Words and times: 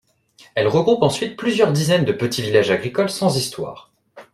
Elle 0.55 0.67
regroupe 0.67 1.03
ensuite 1.03 1.37
plusieurs 1.37 1.71
dizaines 1.71 2.05
de 2.05 2.11
petits 2.11 2.41
villages 2.41 2.71
agricoles 2.71 3.11
sans 3.11 3.37
histoires. 3.37 3.91